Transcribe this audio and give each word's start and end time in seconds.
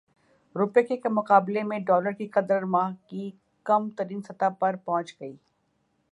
روپے 0.55 0.81
کے 0.83 1.09
مقابلے 1.09 1.63
میں 1.63 1.77
ڈالر 1.79 2.11
کی 2.11 2.27
قدر 2.27 2.63
ماہ 2.65 2.91
کی 3.07 3.29
کم 3.65 3.89
ترین 3.89 4.21
سطح 4.21 4.49
پر 4.59 4.75
پہنچ 4.85 5.15
گئی 5.21 5.35